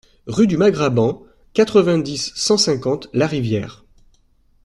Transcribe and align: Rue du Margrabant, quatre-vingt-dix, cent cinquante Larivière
Rue 0.25 0.47
du 0.47 0.57
Margrabant, 0.57 1.21
quatre-vingt-dix, 1.53 2.31
cent 2.33 2.57
cinquante 2.57 3.07
Larivière 3.13 3.85